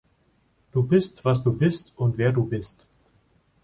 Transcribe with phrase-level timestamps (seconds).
[0.71, 2.89] Du bist, was du bist und wer du bist.